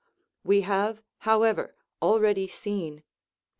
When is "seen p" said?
2.47-3.03